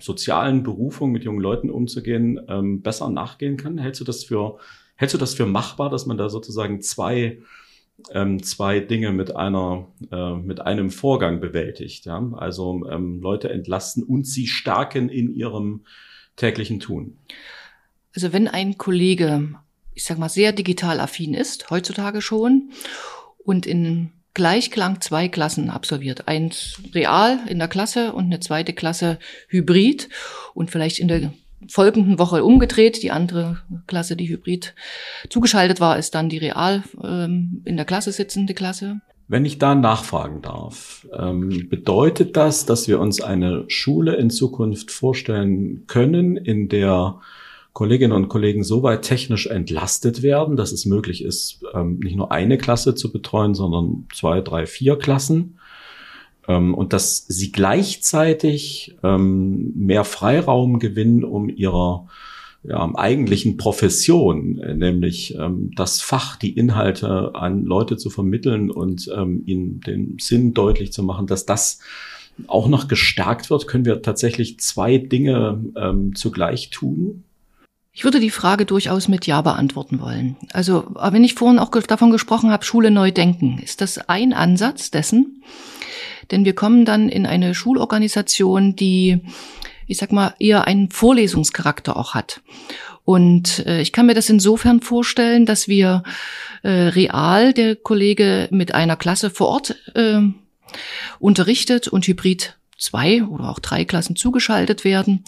sozialen 0.00 0.62
Berufung 0.64 1.12
mit 1.12 1.24
jungen 1.24 1.40
Leuten 1.40 1.70
umzugehen, 1.70 2.40
ähm, 2.48 2.82
besser 2.82 3.10
nachgehen 3.10 3.56
kann. 3.56 3.78
Hältst 3.78 4.00
du 4.00 4.04
das 4.04 4.24
für 4.24 4.58
hältst 4.98 5.14
du 5.14 5.18
das 5.18 5.34
für 5.34 5.46
machbar, 5.46 5.88
dass 5.88 6.04
man 6.04 6.18
da 6.18 6.28
sozusagen 6.28 6.82
zwei 6.82 7.38
ähm, 8.12 8.42
zwei 8.42 8.80
Dinge 8.80 9.12
mit 9.12 9.34
einer 9.34 9.88
äh, 10.12 10.34
mit 10.34 10.60
einem 10.60 10.90
Vorgang 10.90 11.40
bewältigt? 11.40 12.04
Ja? 12.04 12.30
Also 12.36 12.86
ähm, 12.90 13.20
Leute 13.20 13.48
entlasten 13.48 14.02
und 14.02 14.26
sie 14.26 14.46
stärken 14.46 15.08
in 15.08 15.34
ihrem 15.34 15.84
täglichen 16.36 16.80
Tun. 16.80 17.16
Also 18.14 18.32
wenn 18.32 18.48
ein 18.48 18.76
Kollege, 18.76 19.54
ich 19.94 20.04
sag 20.04 20.18
mal, 20.18 20.28
sehr 20.28 20.52
digital 20.52 21.00
affin 21.00 21.34
ist, 21.34 21.70
heutzutage 21.70 22.20
schon, 22.20 22.70
und 23.38 23.66
in 23.66 24.10
Gleichklang 24.34 25.00
zwei 25.00 25.28
Klassen 25.28 25.70
absolviert. 25.70 26.28
Eins 26.28 26.80
real 26.94 27.40
in 27.48 27.58
der 27.58 27.66
Klasse 27.66 28.12
und 28.12 28.26
eine 28.26 28.40
zweite 28.40 28.72
Klasse 28.72 29.18
hybrid 29.48 30.08
und 30.54 30.70
vielleicht 30.70 31.00
in 31.00 31.08
der 31.08 31.32
folgenden 31.68 32.18
Woche 32.18 32.44
umgedreht. 32.44 33.02
Die 33.02 33.10
andere 33.10 33.58
Klasse, 33.86 34.16
die 34.16 34.28
hybrid 34.28 34.74
zugeschaltet 35.28 35.80
war, 35.80 35.98
ist 35.98 36.14
dann 36.14 36.28
die 36.28 36.38
real 36.38 36.84
ähm, 37.02 37.62
in 37.64 37.76
der 37.76 37.84
Klasse 37.84 38.12
sitzende 38.12 38.54
Klasse. 38.54 39.00
Wenn 39.30 39.44
ich 39.44 39.58
da 39.58 39.74
nachfragen 39.74 40.40
darf, 40.40 41.06
ähm, 41.12 41.68
bedeutet 41.68 42.36
das, 42.36 42.64
dass 42.64 42.88
wir 42.88 42.98
uns 42.98 43.20
eine 43.20 43.64
Schule 43.68 44.16
in 44.16 44.30
Zukunft 44.30 44.90
vorstellen 44.90 45.84
können, 45.86 46.38
in 46.38 46.70
der 46.70 47.20
Kolleginnen 47.74 48.14
und 48.14 48.28
Kollegen 48.28 48.64
so 48.64 48.82
weit 48.82 49.02
technisch 49.02 49.46
entlastet 49.46 50.22
werden, 50.22 50.56
dass 50.56 50.72
es 50.72 50.86
möglich 50.86 51.22
ist, 51.22 51.62
ähm, 51.74 52.00
nicht 52.02 52.16
nur 52.16 52.32
eine 52.32 52.56
Klasse 52.56 52.94
zu 52.94 53.12
betreuen, 53.12 53.54
sondern 53.54 54.06
zwei, 54.14 54.40
drei, 54.40 54.66
vier 54.66 54.96
Klassen. 54.96 55.57
Ähm, 56.48 56.74
und 56.74 56.92
dass 56.92 57.26
sie 57.28 57.52
gleichzeitig 57.52 58.96
ähm, 59.04 59.72
mehr 59.76 60.04
Freiraum 60.04 60.78
gewinnen, 60.78 61.22
um 61.22 61.48
ihrer 61.48 62.08
ja, 62.64 62.90
eigentlichen 62.94 63.56
Profession, 63.56 64.58
äh, 64.58 64.74
nämlich 64.74 65.36
ähm, 65.36 65.70
das 65.76 66.00
Fach, 66.00 66.36
die 66.36 66.56
Inhalte 66.56 67.34
an 67.34 67.64
Leute 67.64 67.96
zu 67.96 68.10
vermitteln 68.10 68.70
und 68.70 69.10
ähm, 69.14 69.42
ihnen 69.46 69.80
den 69.80 70.16
Sinn 70.18 70.54
deutlich 70.54 70.92
zu 70.92 71.02
machen, 71.02 71.26
dass 71.26 71.46
das 71.46 71.80
auch 72.46 72.68
noch 72.68 72.88
gestärkt 72.88 73.50
wird, 73.50 73.66
können 73.66 73.84
wir 73.84 74.02
tatsächlich 74.02 74.58
zwei 74.60 74.98
Dinge 74.98 75.62
ähm, 75.76 76.14
zugleich 76.14 76.70
tun. 76.70 77.24
Ich 77.92 78.04
würde 78.04 78.20
die 78.20 78.30
Frage 78.30 78.64
durchaus 78.64 79.08
mit 79.08 79.26
Ja 79.26 79.42
beantworten 79.42 80.00
wollen. 80.00 80.36
Also, 80.52 80.84
wenn 81.10 81.24
ich 81.24 81.34
vorhin 81.34 81.58
auch 81.58 81.70
davon 81.70 82.12
gesprochen 82.12 82.52
habe, 82.52 82.64
Schule 82.64 82.92
neu 82.92 83.10
denken, 83.10 83.58
ist 83.58 83.80
das 83.80 83.98
ein 83.98 84.32
Ansatz 84.32 84.92
dessen? 84.92 85.42
Denn 86.30 86.44
wir 86.44 86.54
kommen 86.54 86.84
dann 86.84 87.08
in 87.08 87.26
eine 87.26 87.54
Schulorganisation, 87.54 88.76
die, 88.76 89.20
ich 89.86 89.98
sag 89.98 90.12
mal, 90.12 90.34
eher 90.38 90.66
einen 90.66 90.90
Vorlesungscharakter 90.90 91.96
auch 91.96 92.14
hat. 92.14 92.40
Und 93.04 93.66
äh, 93.66 93.80
ich 93.80 93.92
kann 93.92 94.06
mir 94.06 94.14
das 94.14 94.28
insofern 94.28 94.80
vorstellen, 94.80 95.46
dass 95.46 95.68
wir 95.68 96.02
äh, 96.62 96.68
real 96.68 97.52
der 97.54 97.76
Kollege 97.76 98.48
mit 98.50 98.74
einer 98.74 98.96
Klasse 98.96 99.30
vor 99.30 99.48
Ort 99.48 99.76
äh, 99.94 100.20
unterrichtet 101.18 101.88
und 101.88 102.06
hybrid 102.06 102.58
zwei 102.76 103.24
oder 103.24 103.48
auch 103.50 103.58
drei 103.58 103.84
Klassen 103.84 104.14
zugeschaltet 104.14 104.84
werden 104.84 105.24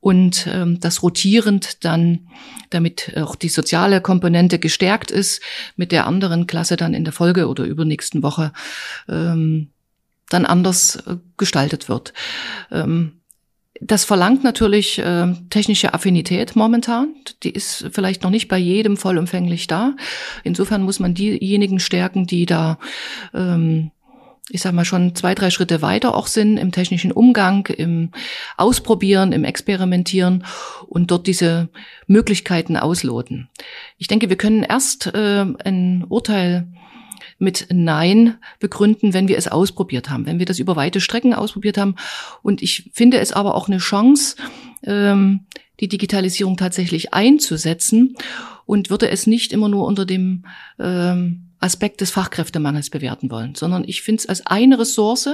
und 0.00 0.46
ähm, 0.46 0.78
das 0.78 1.02
rotierend 1.02 1.84
dann, 1.84 2.28
damit 2.70 3.16
auch 3.16 3.34
die 3.34 3.48
soziale 3.48 4.00
Komponente 4.00 4.58
gestärkt 4.58 5.10
ist, 5.10 5.42
mit 5.74 5.90
der 5.90 6.06
anderen 6.06 6.46
Klasse 6.46 6.76
dann 6.76 6.94
in 6.94 7.02
der 7.02 7.12
Folge 7.12 7.48
oder 7.48 7.64
übernächsten 7.64 8.22
Woche 8.22 8.52
ähm, 9.08 9.70
dann 10.30 10.46
anders 10.46 10.96
äh, 11.06 11.16
gestaltet 11.36 11.88
wird. 11.88 12.12
Ähm, 12.70 13.20
das 13.80 14.04
verlangt 14.04 14.42
natürlich 14.42 14.98
äh, 14.98 15.34
technische 15.50 15.92
Affinität 15.92 16.56
momentan. 16.56 17.14
Die 17.42 17.50
ist 17.50 17.88
vielleicht 17.92 18.22
noch 18.22 18.30
nicht 18.30 18.48
bei 18.48 18.56
jedem 18.56 18.96
vollumfänglich 18.96 19.66
da. 19.66 19.94
Insofern 20.44 20.82
muss 20.82 20.98
man 20.98 21.14
diejenigen 21.14 21.78
stärken, 21.78 22.26
die 22.26 22.46
da 22.46 22.78
ähm, 23.34 23.90
ich 24.48 24.62
sag 24.62 24.72
mal, 24.72 24.84
schon 24.84 25.14
zwei, 25.16 25.34
drei 25.34 25.50
Schritte 25.50 25.82
weiter 25.82 26.14
auch 26.14 26.28
sind 26.28 26.56
im 26.56 26.70
technischen 26.70 27.10
Umgang, 27.10 27.66
im 27.66 28.12
Ausprobieren, 28.56 29.32
im 29.32 29.44
Experimentieren 29.44 30.44
und 30.86 31.10
dort 31.10 31.26
diese 31.26 31.68
Möglichkeiten 32.06 32.76
ausloten. 32.76 33.48
Ich 33.98 34.06
denke, 34.06 34.28
wir 34.28 34.36
können 34.36 34.62
erst 34.62 35.08
äh, 35.08 35.44
ein 35.64 36.04
Urteil 36.08 36.68
mit 37.38 37.66
Nein 37.70 38.36
begründen, 38.60 39.12
wenn 39.12 39.28
wir 39.28 39.36
es 39.36 39.48
ausprobiert 39.48 40.10
haben, 40.10 40.26
wenn 40.26 40.38
wir 40.38 40.46
das 40.46 40.58
über 40.58 40.76
weite 40.76 41.00
Strecken 41.00 41.34
ausprobiert 41.34 41.78
haben. 41.78 41.96
Und 42.42 42.62
ich 42.62 42.90
finde 42.94 43.18
es 43.18 43.32
aber 43.32 43.54
auch 43.54 43.68
eine 43.68 43.78
Chance, 43.78 44.36
ähm, 44.82 45.46
die 45.80 45.88
Digitalisierung 45.88 46.56
tatsächlich 46.56 47.12
einzusetzen 47.12 48.16
und 48.64 48.90
würde 48.90 49.10
es 49.10 49.26
nicht 49.26 49.52
immer 49.52 49.68
nur 49.68 49.86
unter 49.86 50.06
dem 50.06 50.44
ähm, 50.78 51.42
Aspekt 51.60 52.00
des 52.00 52.10
Fachkräftemangels 52.10 52.90
bewerten 52.90 53.30
wollen, 53.30 53.54
sondern 53.54 53.84
ich 53.86 54.02
finde 54.02 54.20
es 54.20 54.28
als 54.28 54.46
eine 54.46 54.78
Ressource, 54.78 55.28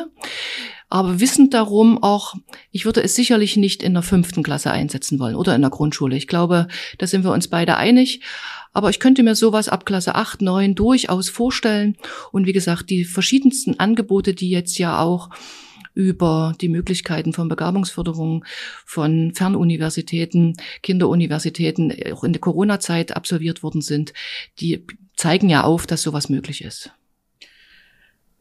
aber 0.88 1.21
wissend 1.21 1.54
darum 1.54 2.02
auch, 2.02 2.35
ich 2.71 2.85
würde 2.85 3.02
es 3.02 3.14
sicherlich 3.14 3.56
nicht 3.56 3.82
in 3.82 3.94
der 3.94 4.02
fünften 4.02 4.42
Klasse 4.42 4.71
einsetzen 4.71 5.18
wollen 5.18 5.35
oder 5.35 5.54
in 5.54 5.62
der 5.62 5.71
Grundschule. 5.71 6.16
Ich 6.16 6.28
glaube, 6.28 6.68
da 6.99 7.06
sind 7.06 7.25
wir 7.25 7.32
uns 7.32 7.49
beide 7.49 7.76
einig. 7.76 8.21
Aber 8.73 8.91
ich 8.91 9.00
könnte 9.00 9.23
mir 9.23 9.35
sowas 9.35 9.69
ab 9.69 9.85
Klasse 9.85 10.14
8, 10.14 10.43
9 10.43 10.75
durchaus 10.75 11.29
vorstellen. 11.29 11.97
Und 12.31 12.47
wie 12.47 12.52
gesagt, 12.52 12.91
die 12.91 13.05
verschiedensten 13.05 13.79
Angebote, 13.79 14.35
die 14.35 14.50
jetzt 14.50 14.79
ja 14.79 14.99
auch 14.99 15.31
über 15.95 16.55
die 16.61 16.69
Möglichkeiten 16.69 17.33
von 17.33 17.49
Begabungsförderung, 17.49 18.45
von 18.87 19.35
Fernuniversitäten, 19.35 20.57
Kinderuniversitäten 20.83 21.95
auch 22.12 22.25
in 22.25 22.33
der 22.33 22.41
Corona-Zeit 22.41 23.14
absolviert 23.14 23.62
worden 23.62 23.83
sind, 23.83 24.14
die 24.61 24.87
zeigen 25.17 25.50
ja 25.50 25.64
auf, 25.64 25.87
dass 25.87 26.02
sowas 26.02 26.31
möglich 26.31 26.64
ist. 26.64 26.93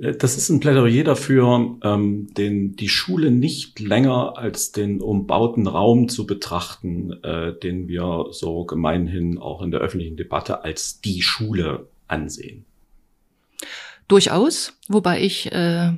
Äh, 0.01 0.15
das 0.15 0.37
ist 0.37 0.49
ein 0.49 0.59
Plädoyer 0.59 1.03
dafür, 1.03 1.77
ähm, 1.83 2.33
den, 2.33 2.75
die 2.75 2.89
Schule 2.89 3.31
nicht 3.31 3.79
länger 3.79 4.37
als 4.37 4.71
den 4.71 5.01
umbauten 5.01 5.67
Raum 5.67 6.09
zu 6.09 6.25
betrachten, 6.25 7.13
äh, 7.23 7.53
den 7.57 7.87
wir 7.87 8.25
so 8.31 8.65
gemeinhin 8.65 9.37
auch 9.37 9.61
in 9.61 9.71
der 9.71 9.79
öffentlichen 9.79 10.17
Debatte 10.17 10.63
als 10.63 11.01
die 11.01 11.21
Schule 11.21 11.87
ansehen. 12.07 12.65
Durchaus, 14.07 14.73
wobei 14.89 15.21
ich 15.21 15.51
äh, 15.53 15.93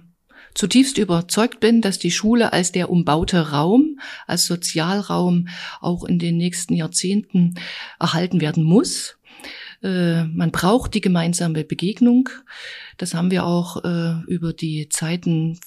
zutiefst 0.53 0.99
überzeugt 0.99 1.59
bin, 1.59 1.81
dass 1.81 1.97
die 1.97 2.11
Schule 2.11 2.53
als 2.53 2.71
der 2.71 2.91
umbaute 2.91 3.51
Raum, 3.51 3.99
als 4.27 4.45
Sozialraum 4.45 5.47
auch 5.81 6.03
in 6.03 6.19
den 6.19 6.37
nächsten 6.37 6.75
Jahrzehnten 6.75 7.55
erhalten 7.99 8.39
werden 8.39 8.63
muss. 8.63 9.17
Äh, 9.83 10.23
man 10.23 10.51
braucht 10.51 10.93
die 10.93 11.01
gemeinsame 11.01 11.63
Begegnung. 11.63 12.29
Das 12.97 13.13
haben 13.13 13.31
wir 13.31 13.45
auch 13.45 13.83
äh, 13.83 14.21
über 14.27 14.53
die 14.53 14.89
Zeiten 14.89 15.59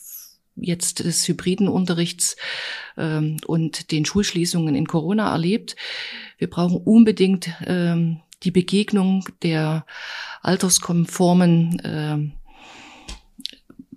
jetzt 0.57 1.01
des 1.01 1.29
hybriden 1.29 1.69
Unterrichts 1.69 2.37
ähm, 2.97 3.37
und 3.47 3.91
den 3.93 4.05
Schulschließungen 4.05 4.75
in 4.75 4.87
Corona 4.87 5.31
erlebt. 5.31 5.77
Wir 6.39 6.49
brauchen 6.49 6.79
unbedingt 6.79 7.51
ähm, 7.67 8.21
die 8.43 8.51
Begegnung 8.51 9.29
der 9.43 9.87
alterskonformen 10.43 11.83
ähm, 11.85 12.33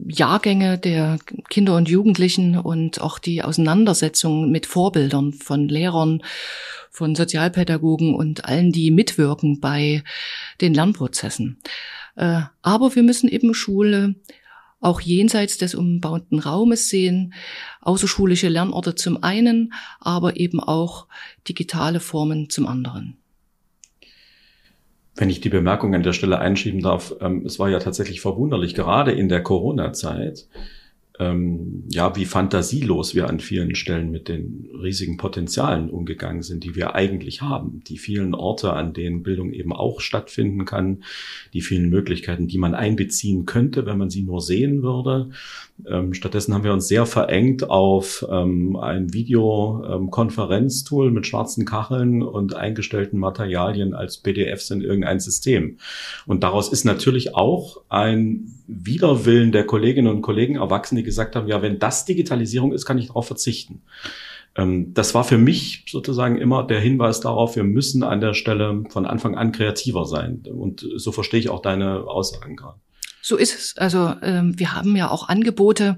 Jahrgänge 0.09 0.77
der 0.77 1.19
Kinder 1.49 1.75
und 1.75 1.87
Jugendlichen 1.87 2.57
und 2.57 3.01
auch 3.01 3.19
die 3.19 3.43
Auseinandersetzung 3.43 4.49
mit 4.49 4.65
Vorbildern 4.65 5.33
von 5.33 5.69
Lehrern, 5.69 6.23
von 6.89 7.15
Sozialpädagogen 7.15 8.15
und 8.15 8.45
allen, 8.45 8.71
die 8.71 8.91
mitwirken 8.91 9.59
bei 9.59 10.03
den 10.61 10.73
Lernprozessen. 10.73 11.59
Äh, 12.15 12.41
aber 12.61 12.95
wir 12.95 13.03
müssen 13.03 13.29
eben 13.29 13.53
Schule 13.53 14.15
auch 14.81 15.01
jenseits 15.01 15.57
des 15.57 15.75
umbauten 15.75 16.39
Raumes 16.39 16.89
sehen, 16.89 17.33
außerschulische 17.81 18.49
Lernorte 18.49 18.95
zum 18.95 19.23
einen, 19.23 19.73
aber 19.99 20.37
eben 20.37 20.59
auch 20.59 21.07
digitale 21.47 21.99
Formen 21.99 22.49
zum 22.49 22.65
anderen. 22.65 23.18
Wenn 25.19 25.29
ich 25.29 25.41
die 25.41 25.49
Bemerkung 25.49 25.93
an 25.93 26.03
der 26.03 26.13
Stelle 26.13 26.39
einschieben 26.39 26.79
darf, 26.79 27.13
ähm, 27.19 27.45
es 27.45 27.59
war 27.59 27.69
ja 27.69 27.79
tatsächlich 27.79 28.21
verwunderlich, 28.21 28.73
gerade 28.73 29.11
in 29.11 29.27
der 29.27 29.43
Corona-Zeit, 29.43 30.47
ähm, 31.19 31.83
ja, 31.89 32.15
wie 32.15 32.23
fantasielos 32.23 33.15
wir 33.15 33.27
an 33.27 33.41
vielen 33.41 33.75
Stellen 33.75 34.11
mit 34.11 34.29
den 34.29 34.69
riesigen 34.81 35.17
Potenzialen 35.17 35.89
umgegangen 35.89 36.41
sind, 36.41 36.63
die 36.63 36.73
wir 36.73 36.95
eigentlich 36.95 37.41
haben. 37.41 37.83
Die 37.85 37.97
vielen 37.97 38.33
Orte, 38.33 38.71
an 38.71 38.93
denen 38.93 39.21
Bildung 39.21 39.51
eben 39.51 39.73
auch 39.73 39.99
stattfinden 39.99 40.63
kann, 40.63 41.03
die 41.53 41.61
vielen 41.61 41.89
Möglichkeiten, 41.89 42.47
die 42.47 42.57
man 42.57 42.73
einbeziehen 42.73 43.45
könnte, 43.45 43.85
wenn 43.85 43.97
man 43.97 44.09
sie 44.09 44.23
nur 44.23 44.39
sehen 44.39 44.81
würde. 44.83 45.31
Ähm, 45.87 46.13
stattdessen 46.13 46.53
haben 46.53 46.63
wir 46.63 46.73
uns 46.73 46.87
sehr 46.87 47.05
verengt 47.05 47.69
auf 47.69 48.25
ähm, 48.29 48.75
ein 48.75 49.13
Videokonferenztool 49.13 51.07
ähm, 51.07 51.13
mit 51.13 51.27
schwarzen 51.27 51.65
Kacheln 51.65 52.21
und 52.21 52.55
eingestellten 52.55 53.19
Materialien 53.19 53.93
als 53.93 54.17
PDFs 54.17 54.69
in 54.71 54.81
irgendein 54.81 55.19
System. 55.19 55.77
Und 56.25 56.43
daraus 56.43 56.69
ist 56.69 56.85
natürlich 56.85 57.35
auch 57.35 57.81
ein 57.89 58.55
Widerwillen 58.67 59.51
der 59.51 59.65
Kolleginnen 59.65 60.07
und 60.13 60.21
Kollegen 60.21 60.55
erwachsen, 60.55 60.95
die 60.95 61.03
gesagt 61.03 61.35
haben, 61.35 61.47
ja, 61.47 61.61
wenn 61.61 61.79
das 61.79 62.05
Digitalisierung 62.05 62.73
ist, 62.73 62.85
kann 62.85 62.97
ich 62.97 63.07
darauf 63.07 63.27
verzichten. 63.27 63.81
Ähm, 64.55 64.93
das 64.93 65.15
war 65.15 65.23
für 65.23 65.37
mich 65.37 65.85
sozusagen 65.87 66.37
immer 66.37 66.65
der 66.65 66.79
Hinweis 66.79 67.19
darauf, 67.19 67.55
wir 67.55 67.63
müssen 67.63 68.03
an 68.03 68.21
der 68.21 68.33
Stelle 68.33 68.83
von 68.89 69.05
Anfang 69.05 69.35
an 69.35 69.51
kreativer 69.51 70.05
sein. 70.05 70.43
Und 70.51 70.85
so 70.95 71.11
verstehe 71.11 71.39
ich 71.39 71.49
auch 71.49 71.61
deine 71.61 72.03
Aussagen 72.07 72.55
gerade. 72.55 72.79
So 73.21 73.35
ist 73.35 73.53
es. 73.53 73.77
Also 73.77 74.15
ähm, 74.21 74.57
wir 74.57 74.73
haben 74.73 74.95
ja 74.95 75.11
auch 75.11 75.27
Angebote 75.27 75.97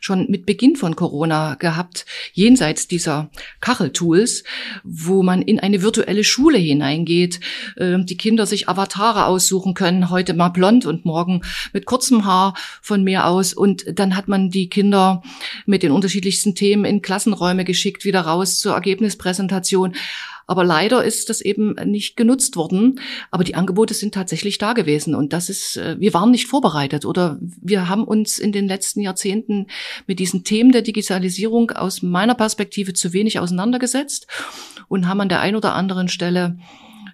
schon 0.00 0.26
mit 0.30 0.46
Beginn 0.46 0.76
von 0.76 0.96
Corona 0.96 1.54
gehabt, 1.54 2.06
jenseits 2.32 2.88
dieser 2.88 3.30
Kacheltools, 3.60 4.44
wo 4.82 5.22
man 5.22 5.42
in 5.42 5.60
eine 5.60 5.82
virtuelle 5.82 6.24
Schule 6.24 6.58
hineingeht, 6.58 7.40
ähm, 7.76 8.06
die 8.06 8.16
Kinder 8.16 8.46
sich 8.46 8.68
Avatare 8.68 9.26
aussuchen 9.26 9.74
können, 9.74 10.08
heute 10.08 10.32
mal 10.32 10.48
blond 10.48 10.86
und 10.86 11.04
morgen 11.04 11.42
mit 11.72 11.84
kurzem 11.84 12.24
Haar 12.24 12.54
von 12.80 13.04
mir 13.04 13.26
aus. 13.26 13.52
Und 13.52 13.84
dann 13.98 14.16
hat 14.16 14.28
man 14.28 14.50
die 14.50 14.68
Kinder 14.70 15.22
mit 15.66 15.82
den 15.82 15.92
unterschiedlichsten 15.92 16.54
Themen 16.54 16.86
in 16.86 17.02
Klassenräume 17.02 17.64
geschickt, 17.64 18.04
wieder 18.04 18.22
raus 18.22 18.58
zur 18.58 18.72
Ergebnispräsentation. 18.74 19.94
Aber 20.46 20.64
leider 20.64 21.04
ist 21.04 21.30
das 21.30 21.40
eben 21.40 21.74
nicht 21.84 22.16
genutzt 22.16 22.56
worden. 22.56 23.00
Aber 23.30 23.44
die 23.44 23.54
Angebote 23.54 23.94
sind 23.94 24.14
tatsächlich 24.14 24.58
da 24.58 24.72
gewesen. 24.72 25.14
Und 25.14 25.32
das 25.32 25.48
ist, 25.48 25.76
äh, 25.76 25.96
wir 25.98 26.14
waren 26.14 26.30
nicht 26.30 26.46
vorbereitet 26.46 27.04
oder 27.04 27.38
wir 27.40 27.88
haben 27.88 28.04
uns 28.04 28.38
in 28.38 28.52
den 28.52 28.66
letzten 28.66 29.00
Jahrzehnten 29.00 29.66
mit 30.06 30.18
diesen 30.18 30.44
Themen 30.44 30.72
der 30.72 30.82
Digitalisierung 30.82 31.70
aus 31.70 32.02
meiner 32.02 32.34
Perspektive 32.34 32.92
zu 32.92 33.12
wenig 33.12 33.38
auseinandergesetzt 33.38 34.26
und 34.88 35.08
haben 35.08 35.20
an 35.20 35.28
der 35.28 35.40
einen 35.40 35.56
oder 35.56 35.74
anderen 35.74 36.08
Stelle 36.08 36.58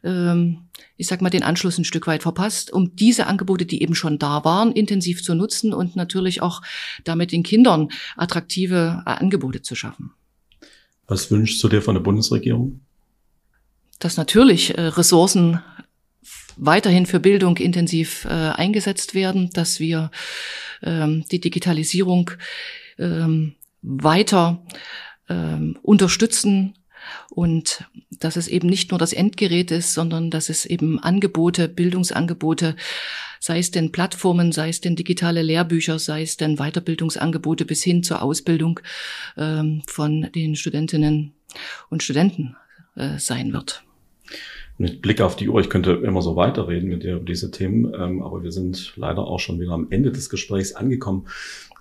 ähm, 0.02 0.70
ich 0.96 1.06
sag 1.06 1.22
mal, 1.22 1.30
den 1.30 1.42
Anschluss 1.42 1.78
ein 1.78 1.84
Stück 1.84 2.06
weit 2.06 2.22
verpasst, 2.22 2.72
um 2.72 2.94
diese 2.94 3.26
Angebote, 3.26 3.64
die 3.64 3.82
eben 3.82 3.94
schon 3.94 4.18
da 4.18 4.44
waren, 4.44 4.72
intensiv 4.72 5.22
zu 5.22 5.34
nutzen 5.34 5.72
und 5.72 5.96
natürlich 5.96 6.42
auch 6.42 6.62
damit 7.04 7.32
den 7.32 7.42
Kindern 7.42 7.88
attraktive 8.16 9.02
äh, 9.06 9.10
Angebote 9.10 9.62
zu 9.62 9.74
schaffen. 9.74 10.12
Was 11.06 11.30
wünschst 11.30 11.62
du 11.62 11.68
dir 11.68 11.82
von 11.82 11.94
der 11.94 12.02
Bundesregierung? 12.02 12.80
Dass 14.00 14.16
natürlich 14.16 14.76
äh, 14.76 14.80
Ressourcen 14.80 15.62
weiterhin 16.56 17.06
für 17.06 17.20
Bildung 17.20 17.56
intensiv 17.56 18.24
äh, 18.24 18.28
eingesetzt 18.28 19.14
werden, 19.14 19.50
dass 19.52 19.80
wir 19.80 20.10
ähm, 20.82 21.24
die 21.30 21.40
Digitalisierung 21.40 22.30
ähm, 22.98 23.54
weiter 23.82 24.62
ähm, 25.28 25.78
unterstützen 25.82 26.74
und 27.30 27.84
dass 28.10 28.36
es 28.36 28.48
eben 28.48 28.68
nicht 28.68 28.90
nur 28.90 28.98
das 28.98 29.12
Endgerät 29.12 29.70
ist, 29.70 29.94
sondern 29.94 30.30
dass 30.30 30.48
es 30.50 30.66
eben 30.66 30.98
Angebote, 30.98 31.68
Bildungsangebote, 31.68 32.76
sei 33.38 33.58
es 33.58 33.70
denn 33.70 33.90
Plattformen, 33.90 34.52
sei 34.52 34.68
es 34.68 34.82
denn 34.82 34.96
digitale 34.96 35.42
Lehrbücher, 35.42 35.98
sei 35.98 36.22
es 36.22 36.36
denn 36.36 36.56
Weiterbildungsangebote 36.56 37.64
bis 37.64 37.82
hin 37.82 38.02
zur 38.02 38.22
Ausbildung 38.22 38.80
ähm, 39.38 39.82
von 39.86 40.30
den 40.34 40.56
Studentinnen 40.56 41.32
und 41.88 42.02
Studenten 42.02 42.56
äh, 42.96 43.18
sein 43.18 43.52
wird 43.54 43.82
mit 44.80 45.02
Blick 45.02 45.20
auf 45.20 45.36
die 45.36 45.50
Uhr, 45.50 45.60
ich 45.60 45.68
könnte 45.68 45.92
immer 45.92 46.22
so 46.22 46.36
weiterreden 46.36 46.88
mit 46.88 47.02
dir 47.02 47.16
über 47.16 47.24
diese 47.24 47.50
Themen, 47.50 47.92
ähm, 47.94 48.22
aber 48.22 48.42
wir 48.42 48.50
sind 48.50 48.94
leider 48.96 49.26
auch 49.26 49.38
schon 49.38 49.60
wieder 49.60 49.72
am 49.72 49.88
Ende 49.90 50.10
des 50.10 50.30
Gesprächs 50.30 50.72
angekommen. 50.72 51.26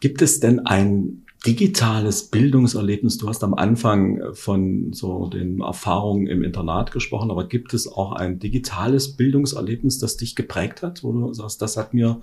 Gibt 0.01 0.21
es 0.21 0.41
denn 0.41 0.65
ein 0.65 1.23
digitales 1.45 2.23
Bildungserlebnis? 2.23 3.17
Du 3.17 3.29
hast 3.29 3.41
am 3.45 3.53
Anfang 3.53 4.33
von 4.33 4.91
so 4.91 5.27
den 5.27 5.61
Erfahrungen 5.61 6.27
im 6.27 6.43
Internat 6.43 6.91
gesprochen, 6.91 7.31
aber 7.31 7.47
gibt 7.47 7.73
es 7.73 7.89
auch 7.89 8.11
ein 8.11 8.37
digitales 8.37 9.15
Bildungserlebnis, 9.15 9.99
das 9.99 10.17
dich 10.17 10.35
geprägt 10.35 10.83
hat, 10.83 11.01
wo 11.01 11.13
du 11.13 11.33
sagst, 11.33 11.61
das 11.61 11.77
hat 11.77 11.93
mir 11.93 12.19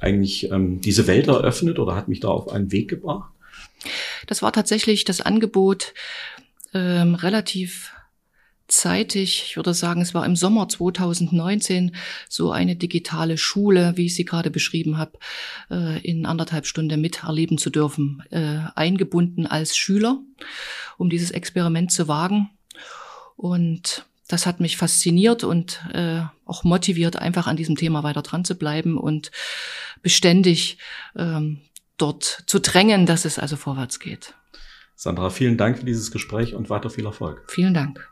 eigentlich 0.00 0.52
ähm, 0.52 0.80
diese 0.80 1.08
Welt 1.08 1.26
eröffnet 1.26 1.80
oder 1.80 1.96
hat 1.96 2.06
mich 2.06 2.20
da 2.20 2.28
auf 2.28 2.52
einen 2.52 2.70
Weg 2.70 2.88
gebracht? 2.88 3.32
Das 4.28 4.40
war 4.40 4.52
tatsächlich 4.52 5.04
das 5.04 5.20
Angebot 5.20 5.94
ähm, 6.74 7.16
relativ 7.16 7.95
zeitig, 8.68 9.44
ich 9.46 9.56
würde 9.56 9.74
sagen, 9.74 10.00
es 10.00 10.14
war 10.14 10.24
im 10.26 10.36
Sommer 10.36 10.68
2019, 10.68 11.94
so 12.28 12.50
eine 12.50 12.76
digitale 12.76 13.38
Schule, 13.38 13.96
wie 13.96 14.06
ich 14.06 14.14
sie 14.14 14.24
gerade 14.24 14.50
beschrieben 14.50 14.98
habe, 14.98 15.18
äh, 15.70 16.00
in 16.00 16.26
anderthalb 16.26 16.66
Stunden 16.66 17.00
miterleben 17.00 17.58
zu 17.58 17.70
dürfen, 17.70 18.22
äh, 18.30 18.58
eingebunden 18.74 19.46
als 19.46 19.76
Schüler, 19.76 20.18
um 20.98 21.10
dieses 21.10 21.30
Experiment 21.30 21.92
zu 21.92 22.08
wagen. 22.08 22.50
Und 23.36 24.06
das 24.28 24.46
hat 24.46 24.60
mich 24.60 24.76
fasziniert 24.76 25.44
und 25.44 25.80
äh, 25.92 26.22
auch 26.44 26.64
motiviert, 26.64 27.16
einfach 27.16 27.46
an 27.46 27.56
diesem 27.56 27.76
Thema 27.76 28.02
weiter 28.02 28.22
dran 28.22 28.44
zu 28.44 28.56
bleiben 28.56 28.98
und 28.98 29.30
beständig 30.02 30.78
ähm, 31.14 31.60
dort 31.96 32.44
zu 32.46 32.58
drängen, 32.58 33.06
dass 33.06 33.24
es 33.24 33.38
also 33.38 33.56
vorwärts 33.56 34.00
geht. 34.00 34.34
Sandra, 34.94 35.30
vielen 35.30 35.58
Dank 35.58 35.78
für 35.78 35.84
dieses 35.84 36.10
Gespräch 36.10 36.54
und 36.54 36.70
weiter 36.70 36.90
viel 36.90 37.04
Erfolg. 37.04 37.44
Vielen 37.48 37.74
Dank. 37.74 38.08